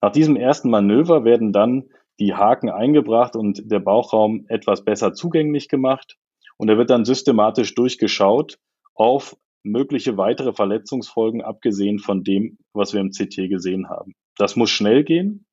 Nach 0.00 0.10
diesem 0.10 0.34
ersten 0.34 0.70
Manöver 0.70 1.24
werden 1.24 1.52
dann 1.52 1.90
die 2.18 2.34
Haken 2.34 2.70
eingebracht 2.70 3.36
und 3.36 3.70
der 3.70 3.80
Bauchraum 3.80 4.44
etwas 4.48 4.84
besser 4.84 5.12
zugänglich 5.12 5.68
gemacht 5.68 6.16
und 6.56 6.68
er 6.68 6.76
wird 6.76 6.90
dann 6.90 7.04
systematisch 7.04 7.74
durchgeschaut 7.74 8.58
auf 8.94 9.36
mögliche 9.62 10.16
weitere 10.16 10.52
Verletzungsfolgen, 10.52 11.42
abgesehen 11.42 11.98
von 11.98 12.24
dem, 12.24 12.58
was 12.72 12.92
wir 12.92 13.00
im 13.00 13.10
CT 13.10 13.48
gesehen 13.48 13.88
haben. 13.88 14.14
Das 14.36 14.56
muss 14.56 14.70
schnell 14.70 15.04
gehen. 15.04 15.46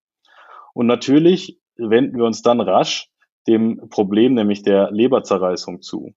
Und 0.74 0.88
natürlich 0.88 1.60
wenden 1.75 2.17
wir 2.17 2.25
uns 2.25 2.41
dann 2.41 2.62
rasch 2.62 3.10
dem 3.48 3.89
Problem, 3.89 4.34
nämlich 4.34 4.63
der 4.63 4.91
Leberzerreißung 4.91 5.81
zu. 5.81 6.13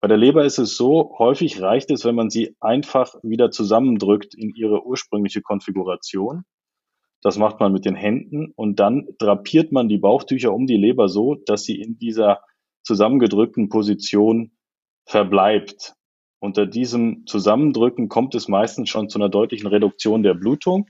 Bei 0.00 0.08
der 0.08 0.16
Leber 0.16 0.44
ist 0.44 0.58
es 0.58 0.76
so, 0.76 1.14
häufig 1.18 1.60
reicht 1.60 1.90
es, 1.90 2.04
wenn 2.04 2.14
man 2.14 2.30
sie 2.30 2.56
einfach 2.60 3.14
wieder 3.22 3.50
zusammendrückt 3.50 4.34
in 4.34 4.54
ihre 4.54 4.86
ursprüngliche 4.86 5.42
Konfiguration. 5.42 6.44
Das 7.22 7.36
macht 7.36 7.60
man 7.60 7.72
mit 7.72 7.84
den 7.84 7.94
Händen 7.94 8.52
und 8.56 8.80
dann 8.80 9.08
drapiert 9.18 9.72
man 9.72 9.88
die 9.88 9.98
Bauchtücher 9.98 10.52
um 10.52 10.66
die 10.66 10.76
Leber 10.76 11.08
so, 11.08 11.34
dass 11.34 11.64
sie 11.64 11.80
in 11.80 11.98
dieser 11.98 12.42
zusammengedrückten 12.82 13.68
Position 13.68 14.52
verbleibt. 15.04 15.94
Unter 16.38 16.66
diesem 16.66 17.26
Zusammendrücken 17.26 18.08
kommt 18.08 18.34
es 18.34 18.48
meistens 18.48 18.88
schon 18.88 19.10
zu 19.10 19.18
einer 19.18 19.28
deutlichen 19.28 19.66
Reduktion 19.66 20.22
der 20.22 20.34
Blutung. 20.34 20.88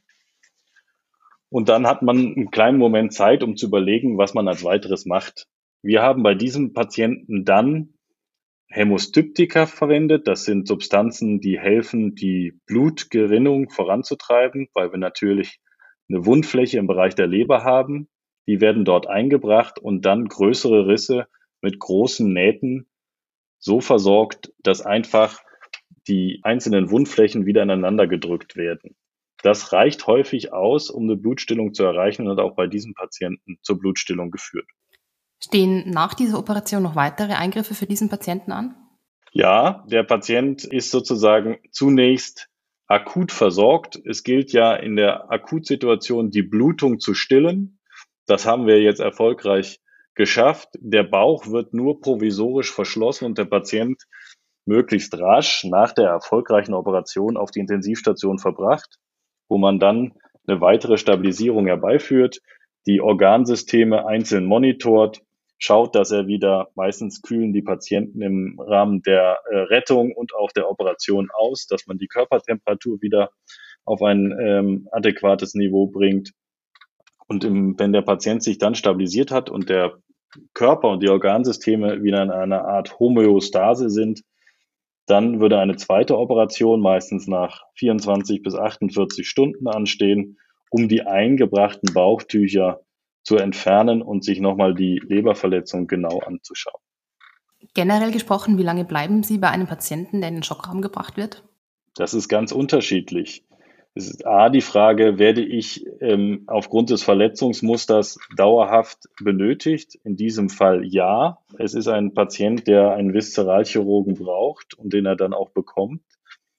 Und 1.49 1.69
dann 1.69 1.89
hat 1.89 2.03
man 2.03 2.19
einen 2.19 2.51
kleinen 2.53 2.79
Moment 2.79 3.13
Zeit, 3.13 3.43
um 3.43 3.57
zu 3.57 3.67
überlegen, 3.67 4.17
was 4.17 4.35
man 4.35 4.47
als 4.47 4.63
weiteres 4.63 5.07
macht. 5.07 5.49
Wir 5.83 6.03
haben 6.03 6.23
bei 6.23 6.35
diesem 6.35 6.73
Patienten 6.73 7.45
dann 7.45 7.95
Hämostyptika 8.69 9.67
verwendet. 9.67 10.29
Das 10.29 10.45
sind 10.45 10.69
Substanzen, 10.69 11.41
die 11.41 11.59
helfen, 11.59 12.15
die 12.15 12.61
Blutgerinnung 12.67 13.69
voranzutreiben, 13.69 14.69
weil 14.75 14.93
wir 14.93 14.99
natürlich 14.99 15.59
eine 16.11 16.27
Wundfläche 16.27 16.79
im 16.79 16.87
Bereich 16.87 17.15
der 17.15 17.27
Leber 17.27 17.65
haben. 17.65 18.09
Die 18.47 18.61
werden 18.61 18.85
dort 18.85 19.07
eingebracht 19.07 19.79
und 19.79 20.05
dann 20.05 20.27
größere 20.27 20.87
Risse 20.87 21.27
mit 21.63 21.79
großen 21.79 22.31
Nähten 22.33 22.89
so 23.59 23.81
versorgt, 23.81 24.53
dass 24.63 24.81
einfach 24.81 25.41
die 26.09 26.41
einzelnen 26.43 26.91
Wundflächen 26.91 27.47
wieder 27.47 27.63
aneinander 27.63 28.07
gedrückt 28.07 28.57
werden. 28.57 28.97
Das 29.43 29.73
reicht 29.73 30.07
häufig 30.07 30.53
aus, 30.53 30.91
um 30.91 31.05
eine 31.05 31.17
Blutstillung 31.17 31.73
zu 31.73 31.85
erreichen 31.85 32.27
und 32.27 32.33
hat 32.33 32.45
auch 32.45 32.57
bei 32.57 32.67
diesem 32.67 32.95
Patienten 32.95 33.59
zur 33.63 33.79
Blutstillung 33.79 34.31
geführt. 34.31 34.67
Stehen 35.43 35.91
nach 35.91 36.13
dieser 36.15 36.39
Operation 36.39 36.83
noch 36.83 36.97
weitere 36.97 37.33
Eingriffe 37.33 37.75
für 37.75 37.87
diesen 37.87 38.11
Patienten 38.11 38.53
an? 38.53 38.75
Ja, 39.33 39.85
der 39.89 40.03
Patient 40.03 40.65
ist 40.65 40.91
sozusagen 40.91 41.59
zunächst 41.71 42.49
akut 42.91 43.33
versorgt. 43.33 44.01
Es 44.05 44.23
gilt 44.23 44.53
ja 44.53 44.75
in 44.75 44.97
der 44.97 45.31
Akutsituation 45.31 46.31
die 46.31 46.43
Blutung 46.43 47.01
zu 47.01 47.15
stillen. 47.15 47.79
Das 48.27 48.47
haben 48.47 48.67
wir 48.67 48.83
jetzt 48.83 49.01
erfolgreich 49.01 49.81
geschafft. 50.15 50.69
Der 50.79 51.05
Bauch 51.05 51.47
wird 51.47 51.73
nur 51.73 52.01
provisorisch 52.01 52.73
verschlossen 52.73 53.25
und 53.25 53.39
der 53.39 53.47
Patient 53.47 54.03
möglichst 54.67 55.19
rasch 55.19 55.65
nach 55.65 55.93
der 55.93 56.09
erfolgreichen 56.09 56.75
Operation 56.75 57.37
auf 57.37 57.51
die 57.51 57.61
Intensivstation 57.61 58.39
verbracht 58.39 58.99
wo 59.51 59.59
man 59.59 59.79
dann 59.79 60.15
eine 60.47 60.63
weitere 60.63 60.97
Stabilisierung 60.97 61.67
herbeiführt, 61.67 62.41
die 62.87 63.03
Organsysteme 63.03 64.07
einzeln 64.07 64.47
monitort, 64.47 65.21
schaut, 65.61 65.95
dass 65.95 66.11
er 66.11 66.27
wieder, 66.27 66.69
meistens 66.75 67.23
kühlen 67.23 67.53
die 67.53 67.63
Patienten 67.63 68.23
im 68.23 68.59
Rahmen 68.59 69.03
der 69.03 69.39
äh, 69.51 69.57
Rettung 69.57 70.13
und 70.13 70.35
auch 70.35 70.51
der 70.51 70.69
Operation 70.69 71.29
aus, 71.33 71.67
dass 71.67 71.87
man 71.87 71.99
die 71.99 72.09
Körpertemperatur 72.09 73.01
wieder 73.03 73.31
auf 73.85 74.03
ein 74.03 74.37
ähm, 74.41 74.89
adäquates 74.91 75.55
Niveau 75.55 75.87
bringt. 75.87 76.33
Und 77.29 77.45
im, 77.45 77.79
wenn 77.79 77.93
der 77.93 78.03
Patient 78.03 78.43
sich 78.43 78.59
dann 78.59 78.75
stabilisiert 78.75 79.31
hat 79.31 79.51
und 79.51 79.69
der 79.69 79.99
Körper 80.55 80.89
und 80.89 81.03
die 81.03 81.11
Organsysteme 81.11 82.03
wieder 82.03 82.23
in 82.23 82.31
einer 82.31 82.65
Art 82.65 82.99
Homöostase 82.99 83.91
sind, 83.91 84.23
dann 85.07 85.41
würde 85.41 85.59
eine 85.59 85.77
zweite 85.77 86.17
Operation 86.17 86.81
meistens 86.81 87.27
nach 87.27 87.65
24 87.75 88.43
bis 88.43 88.55
48 88.55 89.29
Stunden 89.29 89.69
anstehen, 89.69 90.39
um 90.71 90.89
die 90.89 91.03
eingebrachten 91.03 91.93
Bauchtücher 91.93 92.81
zu 93.23 93.37
entfernen 93.37 94.03
und 94.03 94.25
sich 94.25 94.41
nochmal 94.41 94.75
die 94.75 95.01
Leberverletzung 95.05 95.87
genau 95.87 96.21
anzuschauen. 96.21 96.81
Generell 97.75 98.11
gesprochen, 98.11 98.59
wie 98.59 98.63
lange 98.63 98.85
bleiben 98.85 99.23
Sie 99.23 99.39
bei 99.39 99.49
einem 99.49 99.67
Patienten, 99.67 100.21
der 100.21 100.29
in 100.29 100.37
den 100.37 100.43
Schockraum 100.43 100.83
gebracht 100.83 101.17
wird? 101.17 101.45
Das 101.95 102.15
ist 102.15 102.29
ganz 102.29 102.53
unterschiedlich. 102.53 103.45
Es 103.95 104.09
ist 104.09 104.27
A, 104.27 104.49
die 104.49 104.61
Frage, 104.61 105.19
werde 105.19 105.45
ich 105.45 105.85
ähm, 106.01 106.45
aufgrund 106.47 106.91
des 106.91 107.03
Verletzungsmusters 107.03 108.19
dauerhaft 108.37 109.09
benötigt? 109.23 109.97
In 110.05 110.17
diesem 110.17 110.49
Fall 110.49 110.85
ja. 110.87 111.39
Es 111.59 111.75
ist 111.75 111.89
ein 111.89 112.15
Patient, 112.15 112.69
der 112.69 112.93
einen 112.93 113.13
Viszeralchirurgen 113.13 114.15
braucht 114.15 114.75
und 114.75 114.93
den 114.93 115.07
er 115.07 115.17
dann 115.17 115.35
auch 115.35 115.51
bekommt. 115.51 116.03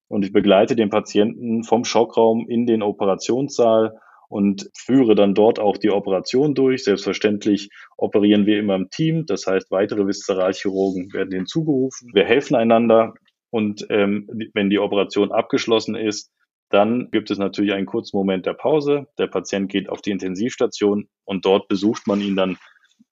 Und 0.10 0.26
ich 0.26 0.34
begleite 0.34 0.76
den 0.76 0.90
Patienten 0.90 1.64
vom 1.64 1.86
Schockraum 1.86 2.48
in 2.50 2.66
den 2.66 2.84
Operationssaal 2.84 3.98
und 4.32 4.70
führe 4.74 5.14
dann 5.14 5.36
dort 5.36 5.60
auch 5.60 5.78
die 5.78 5.92
Operation 5.92 6.56
durch. 6.56 6.86
Selbstverständlich 6.86 7.70
operieren 7.98 8.46
wir 8.46 8.60
immer 8.60 8.76
im 8.76 8.90
Team, 8.90 9.26
das 9.26 9.46
heißt, 9.46 9.70
weitere 9.72 10.08
Viszeralchirurgen 10.08 11.12
werden 11.12 11.34
hinzugerufen. 11.34 12.12
Wir 12.14 12.24
helfen 12.24 12.56
einander 12.56 13.14
und 13.50 13.86
ähm, 13.90 14.30
wenn 14.54 14.70
die 14.70 14.80
Operation 14.80 15.34
abgeschlossen 15.34 15.96
ist, 15.96 16.32
dann 16.70 17.12
gibt 17.12 17.30
es 17.30 17.38
natürlich 17.38 17.74
einen 17.74 17.86
kurzen 17.86 18.16
Moment 18.16 18.46
der 18.46 18.54
Pause. 18.54 19.08
Der 19.18 19.28
Patient 19.28 19.70
geht 19.70 19.90
auf 19.90 20.02
die 20.02 20.12
Intensivstation 20.12 21.10
und 21.26 21.44
dort 21.44 21.68
besucht 21.68 22.08
man 22.08 22.22
ihn 22.22 22.38
dann 22.38 22.58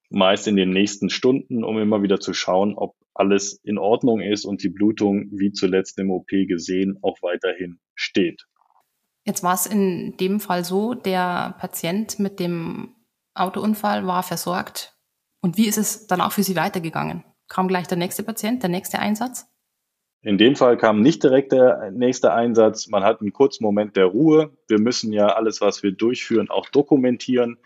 meist 0.09 0.47
in 0.47 0.55
den 0.55 0.69
nächsten 0.69 1.09
Stunden, 1.09 1.65
um 1.65 1.77
immer 1.77 2.01
wieder 2.01 2.21
zu 2.21 2.33
schauen, 2.33 2.75
ob 2.75 2.95
alles 3.13 3.59
in 3.63 3.77
Ordnung 3.77 4.21
ist 4.21 4.45
und 4.45 4.63
die 4.63 4.69
Blutung, 4.69 5.27
wie 5.33 5.51
zuletzt 5.51 5.99
im 5.99 6.11
OP 6.11 6.29
gesehen, 6.29 6.97
auch 7.01 7.17
weiterhin 7.21 7.79
steht. 7.93 8.45
Jetzt 9.29 9.43
war 9.43 9.53
es 9.53 9.67
in 9.67 10.17
dem 10.17 10.39
Fall 10.39 10.65
so, 10.65 10.95
der 10.95 11.53
Patient 11.59 12.17
mit 12.17 12.39
dem 12.39 12.95
Autounfall 13.35 14.07
war 14.07 14.23
versorgt. 14.23 14.97
Und 15.39 15.55
wie 15.55 15.67
ist 15.67 15.77
es 15.77 16.07
dann 16.07 16.19
auch 16.19 16.31
für 16.31 16.41
Sie 16.41 16.55
weitergegangen? 16.55 17.23
Kam 17.47 17.67
gleich 17.67 17.85
der 17.85 17.99
nächste 17.99 18.23
Patient, 18.23 18.63
der 18.63 18.71
nächste 18.71 18.97
Einsatz? 18.97 19.45
In 20.23 20.39
dem 20.39 20.55
Fall 20.55 20.77
kam 20.77 21.01
nicht 21.01 21.21
direkt 21.21 21.51
der 21.51 21.91
nächste 21.91 22.33
Einsatz. 22.33 22.87
Man 22.87 23.03
hat 23.03 23.21
einen 23.21 23.31
kurzen 23.31 23.63
Moment 23.63 23.95
der 23.95 24.05
Ruhe. 24.05 24.57
Wir 24.67 24.79
müssen 24.79 25.13
ja 25.13 25.27
alles, 25.27 25.61
was 25.61 25.83
wir 25.83 25.91
durchführen, 25.91 26.49
auch 26.49 26.67
dokumentieren. 26.67 27.59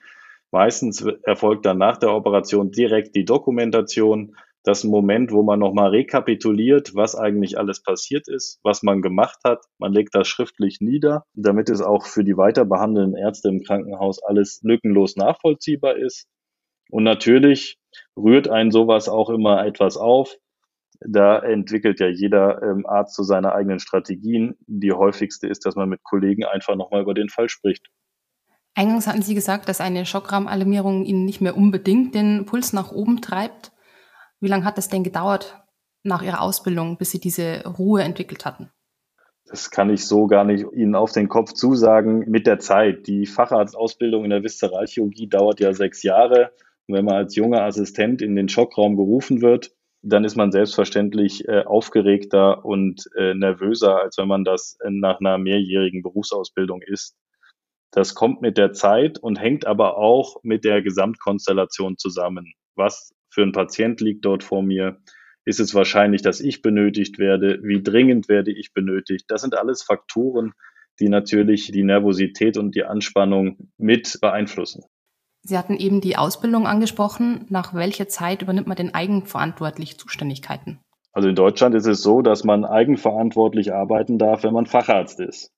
Meistens 0.51 1.01
erfolgt 1.23 1.65
dann 1.65 1.77
nach 1.77 1.95
der 1.95 2.13
Operation 2.13 2.71
direkt 2.71 3.15
die 3.15 3.23
Dokumentation. 3.23 4.35
Das 4.63 4.85
Moment, 4.85 5.31
wo 5.33 5.43
man 5.43 5.59
nochmal 5.59 5.89
rekapituliert, 5.89 6.95
was 6.95 7.15
eigentlich 7.15 7.57
alles 7.57 7.83
passiert 7.83 8.29
ist, 8.29 8.59
was 8.63 8.81
man 8.81 9.01
gemacht 9.01 9.39
hat. 9.43 9.65
Man 9.77 9.91
legt 9.91 10.15
das 10.15 10.27
schriftlich 10.27 10.79
nieder, 10.79 11.25
damit 11.33 11.69
es 11.69 11.81
auch 11.81 12.05
für 12.05 12.23
die 12.23 12.37
weiter 12.37 12.63
behandelnden 12.63 13.15
Ärzte 13.15 13.49
im 13.49 13.61
Krankenhaus 13.61 14.23
alles 14.23 14.61
lückenlos 14.63 15.17
nachvollziehbar 15.17 15.97
ist. 15.97 16.27
Und 16.89 17.03
natürlich 17.03 17.77
rührt 18.15 18.47
einen 18.47 18.71
sowas 18.71 19.09
auch 19.09 19.29
immer 19.29 19.65
etwas 19.65 19.97
auf. 19.97 20.33
Da 21.05 21.39
entwickelt 21.39 21.99
ja 21.99 22.07
jeder 22.07 22.61
ähm, 22.63 22.85
Arzt 22.85 23.15
so 23.15 23.23
seine 23.23 23.53
eigenen 23.53 23.79
Strategien. 23.79 24.55
Die 24.67 24.93
häufigste 24.93 25.47
ist, 25.47 25.65
dass 25.65 25.75
man 25.75 25.89
mit 25.89 26.03
Kollegen 26.03 26.45
einfach 26.45 26.77
nochmal 26.77 27.01
über 27.01 27.13
den 27.13 27.27
Fall 27.27 27.49
spricht. 27.49 27.89
Eingangs 28.75 29.07
hatten 29.07 29.21
Sie 29.21 29.35
gesagt, 29.35 29.67
dass 29.67 29.81
eine 29.81 30.05
Schockrahmenalarmierung 30.05 31.03
Ihnen 31.03 31.25
nicht 31.25 31.41
mehr 31.41 31.57
unbedingt 31.57 32.15
den 32.15 32.45
Puls 32.45 32.71
nach 32.71 32.93
oben 32.93 33.21
treibt. 33.21 33.72
Wie 34.43 34.49
lange 34.49 34.65
hat 34.65 34.77
es 34.77 34.89
denn 34.89 35.05
gedauert 35.05 35.63
nach 36.03 36.21
Ihrer 36.21 36.41
Ausbildung, 36.41 36.97
bis 36.97 37.11
Sie 37.11 37.21
diese 37.21 37.63
Ruhe 37.65 38.01
entwickelt 38.03 38.43
hatten? 38.43 38.69
Das 39.45 39.71
kann 39.71 39.89
ich 39.89 40.05
so 40.05 40.27
gar 40.27 40.43
nicht 40.43 40.65
Ihnen 40.73 40.95
auf 40.95 41.13
den 41.13 41.29
Kopf 41.29 41.53
zusagen. 41.53 42.29
Mit 42.29 42.45
der 42.45 42.59
Zeit. 42.59 43.07
Die 43.07 43.25
Facharztausbildung 43.25 44.25
in 44.25 44.31
der 44.31 44.43
Viszeralchirurgie 44.43 45.29
dauert 45.29 45.61
ja 45.61 45.73
sechs 45.73 46.03
Jahre. 46.03 46.51
Und 46.87 46.95
wenn 46.95 47.05
man 47.05 47.15
als 47.15 47.37
junger 47.37 47.63
Assistent 47.63 48.21
in 48.21 48.35
den 48.35 48.49
Schockraum 48.49 48.97
gerufen 48.97 49.41
wird, 49.41 49.71
dann 50.01 50.25
ist 50.25 50.35
man 50.35 50.51
selbstverständlich 50.51 51.47
äh, 51.47 51.63
aufgeregter 51.63 52.65
und 52.65 53.09
äh, 53.15 53.33
nervöser, 53.35 54.01
als 54.01 54.17
wenn 54.17 54.27
man 54.27 54.43
das 54.43 54.77
nach 54.83 55.21
einer 55.21 55.37
mehrjährigen 55.37 56.01
Berufsausbildung 56.01 56.81
ist. 56.81 57.15
Das 57.91 58.13
kommt 58.13 58.41
mit 58.41 58.57
der 58.57 58.73
Zeit 58.73 59.19
und 59.19 59.39
hängt 59.39 59.65
aber 59.65 59.95
auch 59.97 60.43
mit 60.43 60.65
der 60.65 60.81
Gesamtkonstellation 60.81 61.97
zusammen. 61.97 62.51
Was 62.75 63.13
für 63.33 63.43
ein 63.43 63.51
Patient 63.51 63.99
liegt 63.99 64.25
dort 64.25 64.43
vor 64.43 64.61
mir? 64.61 64.97
Ist 65.45 65.59
es 65.59 65.73
wahrscheinlich, 65.75 66.21
dass 66.21 66.39
ich 66.39 66.61
benötigt 66.61 67.19
werde? 67.19 67.59
Wie 67.63 67.81
dringend 67.81 68.29
werde 68.29 68.51
ich 68.51 68.73
benötigt? 68.73 69.25
Das 69.27 69.41
sind 69.41 69.57
alles 69.57 69.83
Faktoren, 69.83 70.53
die 70.99 71.09
natürlich 71.09 71.71
die 71.71 71.83
Nervosität 71.83 72.57
und 72.57 72.75
die 72.75 72.83
Anspannung 72.83 73.71
mit 73.77 74.19
beeinflussen. 74.21 74.83
Sie 75.41 75.57
hatten 75.57 75.75
eben 75.75 75.99
die 75.99 76.15
Ausbildung 76.15 76.67
angesprochen. 76.67 77.45
Nach 77.49 77.73
welcher 77.73 78.07
Zeit 78.07 78.41
übernimmt 78.41 78.67
man 78.67 78.77
denn 78.77 78.93
eigenverantwortlich 78.93 79.97
Zuständigkeiten? 79.97 80.79
Also 81.11 81.27
in 81.27 81.35
Deutschland 81.35 81.75
ist 81.75 81.85
es 81.85 82.01
so, 82.01 82.21
dass 82.21 82.43
man 82.43 82.63
eigenverantwortlich 82.63 83.73
arbeiten 83.73 84.17
darf, 84.17 84.43
wenn 84.43 84.53
man 84.53 84.65
Facharzt 84.65 85.19
ist. 85.19 85.51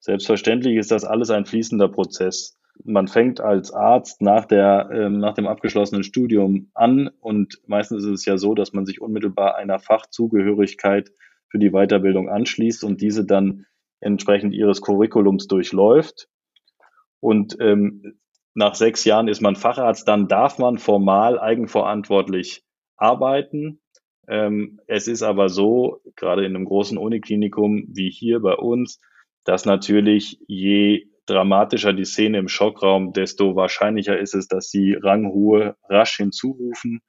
Selbstverständlich 0.00 0.76
ist 0.76 0.90
das 0.90 1.04
alles 1.04 1.30
ein 1.30 1.46
fließender 1.46 1.88
Prozess. 1.88 2.58
Man 2.82 3.06
fängt 3.06 3.40
als 3.40 3.72
Arzt 3.72 4.20
nach, 4.20 4.46
der, 4.46 4.90
äh, 4.90 5.08
nach 5.08 5.34
dem 5.34 5.46
abgeschlossenen 5.46 6.02
Studium 6.02 6.70
an 6.74 7.10
und 7.20 7.60
meistens 7.66 8.04
ist 8.04 8.10
es 8.10 8.24
ja 8.24 8.36
so, 8.36 8.54
dass 8.54 8.72
man 8.72 8.84
sich 8.84 9.00
unmittelbar 9.00 9.56
einer 9.56 9.78
Fachzugehörigkeit 9.78 11.10
für 11.48 11.58
die 11.58 11.70
Weiterbildung 11.70 12.28
anschließt 12.28 12.82
und 12.82 13.00
diese 13.00 13.24
dann 13.24 13.66
entsprechend 14.00 14.54
ihres 14.54 14.82
Curriculums 14.82 15.46
durchläuft. 15.46 16.28
Und 17.20 17.56
ähm, 17.60 18.18
nach 18.54 18.74
sechs 18.74 19.04
Jahren 19.04 19.28
ist 19.28 19.40
man 19.40 19.56
Facharzt, 19.56 20.06
dann 20.08 20.28
darf 20.28 20.58
man 20.58 20.78
formal 20.78 21.38
eigenverantwortlich 21.38 22.64
arbeiten. 22.96 23.80
Ähm, 24.28 24.80
es 24.86 25.08
ist 25.08 25.22
aber 25.22 25.48
so, 25.48 26.00
gerade 26.16 26.44
in 26.44 26.54
einem 26.54 26.64
großen 26.64 26.98
Uniklinikum 26.98 27.86
wie 27.88 28.10
hier 28.10 28.40
bei 28.40 28.54
uns, 28.54 29.00
dass 29.44 29.64
natürlich 29.64 30.40
je 30.46 31.08
dramatischer 31.26 31.92
die 31.92 32.04
Szene 32.04 32.38
im 32.38 32.48
Schockraum, 32.48 33.12
desto 33.12 33.56
wahrscheinlicher 33.56 34.18
ist 34.18 34.34
es, 34.34 34.48
dass 34.48 34.70
sie 34.70 34.94
Rangruhe 34.94 35.76
rasch 35.88 36.16
hinzurufen, 36.16 37.00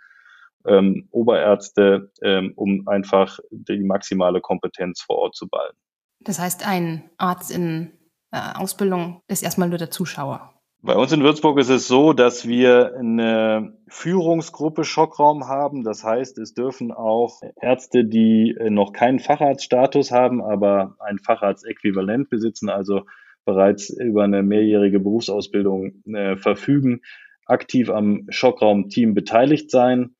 ähm, 0.66 1.08
Oberärzte, 1.12 2.12
ähm, 2.22 2.54
um 2.56 2.88
einfach 2.88 3.40
die 3.52 3.84
maximale 3.84 4.42
Kompetenz 4.42 5.02
vor 5.02 5.18
Ort 5.18 5.36
zu 5.36 5.48
ballen. 5.48 5.76
Das 6.22 6.40
heißt, 6.40 6.68
ein 6.68 7.10
Arzt 7.18 7.52
in 7.52 7.92
äh, 8.32 8.40
Ausbildung 8.56 9.22
ist 9.28 9.44
erstmal 9.44 9.70
nur 9.70 9.78
der 9.78 9.92
Zuschauer. 9.92 10.52
Bei 10.82 10.96
uns 10.96 11.12
in 11.12 11.24
Würzburg 11.24 11.58
ist 11.58 11.70
es 11.70 11.88
so, 11.88 12.14
dass 12.14 12.48
wir 12.48 12.96
eine 12.96 13.76
Führungsgruppe 13.88 14.84
Schockraum 14.84 15.48
haben. 15.48 15.84
Das 15.84 16.04
heißt, 16.04 16.38
es 16.38 16.54
dürfen 16.54 16.92
auch 16.92 17.42
Ärzte, 17.60 18.06
die 18.06 18.56
noch 18.70 18.94
keinen 18.94 19.18
Facharztstatus 19.18 20.12
haben, 20.12 20.44
aber 20.44 20.96
ein 21.00 21.18
Facharztäquivalent 21.18 22.30
besitzen, 22.30 22.70
also 22.70 23.02
bereits 23.46 23.90
über 23.90 24.24
eine 24.24 24.44
mehrjährige 24.44 25.00
Berufsausbildung 25.00 26.04
äh, 26.06 26.36
verfügen, 26.36 27.02
aktiv 27.46 27.90
am 27.90 28.26
Schockraum-Team 28.30 29.14
beteiligt 29.14 29.72
sein. 29.72 30.16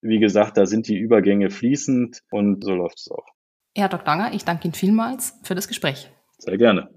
Wie 0.00 0.18
gesagt, 0.18 0.56
da 0.56 0.66
sind 0.66 0.88
die 0.88 0.96
Übergänge 0.96 1.50
fließend 1.50 2.22
und 2.30 2.64
so 2.64 2.74
läuft 2.74 2.98
es 2.98 3.10
auch. 3.10 3.26
Herr 3.76 3.88
Dr. 3.88 4.04
Langer, 4.06 4.34
ich 4.34 4.44
danke 4.44 4.64
Ihnen 4.64 4.74
vielmals 4.74 5.38
für 5.44 5.54
das 5.54 5.68
Gespräch. 5.68 6.10
Sehr 6.38 6.58
gerne. 6.58 6.88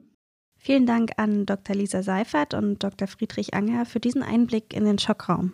Vielen 0.57 0.87
Dank 0.87 1.11
an 1.17 1.45
Dr. 1.45 1.75
Lisa 1.75 2.01
Seifert 2.01 2.55
und 2.55 2.83
Dr. 2.83 3.07
Friedrich 3.07 3.53
Anger 3.53 3.85
für 3.85 3.99
diesen 3.99 4.23
Einblick 4.23 4.73
in 4.73 4.83
den 4.83 4.97
Schockraum. 4.97 5.53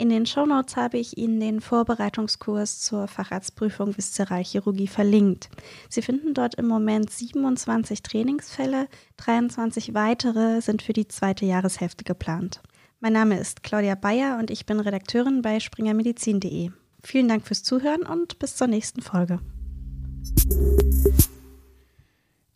In 0.00 0.08
den 0.08 0.24
Shownotes 0.24 0.76
habe 0.76 0.96
ich 0.96 1.18
Ihnen 1.18 1.40
den 1.40 1.60
Vorbereitungskurs 1.60 2.80
zur 2.80 3.06
Facharztprüfung 3.06 3.94
Viszeralchirurgie 3.94 4.86
verlinkt. 4.86 5.50
Sie 5.90 6.00
finden 6.00 6.32
dort 6.32 6.54
im 6.54 6.66
Moment 6.66 7.10
27 7.10 8.02
Trainingsfälle, 8.02 8.88
23 9.18 9.92
weitere 9.92 10.62
sind 10.62 10.80
für 10.80 10.94
die 10.94 11.06
zweite 11.06 11.44
Jahreshälfte 11.44 12.04
geplant. 12.04 12.62
Mein 13.00 13.12
Name 13.12 13.38
ist 13.38 13.62
Claudia 13.62 13.94
Bayer 13.94 14.38
und 14.38 14.50
ich 14.50 14.64
bin 14.64 14.80
Redakteurin 14.80 15.42
bei 15.42 15.60
springermedizin.de. 15.60 16.70
Vielen 17.02 17.28
Dank 17.28 17.46
fürs 17.46 17.62
Zuhören 17.62 18.04
und 18.04 18.38
bis 18.38 18.56
zur 18.56 18.68
nächsten 18.68 19.02
Folge. 19.02 19.38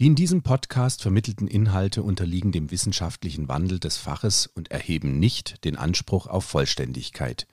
Die 0.04 0.08
in 0.08 0.16
diesem 0.16 0.42
Podcast 0.42 1.00
vermittelten 1.00 1.48
Inhalte 1.48 2.02
unterliegen 2.02 2.52
dem 2.52 2.70
wissenschaftlichen 2.70 3.48
Wandel 3.48 3.78
des 3.78 3.96
Faches 3.96 4.46
und 4.46 4.70
erheben 4.70 5.18
nicht 5.18 5.64
den 5.64 5.76
Anspruch 5.76 6.26
auf 6.26 6.44
Vollständigkeit. 6.44 7.46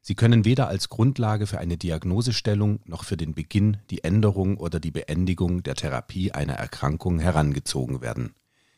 Sie 0.00 0.14
können 0.14 0.46
weder 0.46 0.68
als 0.68 0.88
Grundlage 0.88 1.46
für 1.46 1.58
eine 1.58 1.76
Diagnosestellung 1.76 2.80
noch 2.86 3.04
für 3.04 3.18
den 3.18 3.34
Beginn, 3.34 3.76
die 3.90 4.04
Änderung 4.04 4.56
oder 4.56 4.80
die 4.80 4.90
Beendigung 4.90 5.62
der 5.62 5.74
Therapie 5.74 6.32
einer 6.32 6.54
Erkrankung 6.54 7.18
herangezogen 7.18 8.00
werden. 8.00 8.34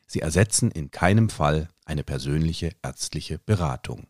Sie 0.09 0.19
ersetzen 0.19 0.73
in 0.73 0.91
keinem 0.91 1.29
Fall 1.29 1.69
eine 1.85 2.03
persönliche 2.03 2.73
ärztliche 2.83 3.39
Beratung. 3.39 4.09